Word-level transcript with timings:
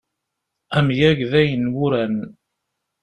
Amyag 0.77 1.19
d 1.31 1.31
ayenwuran. 1.41 2.17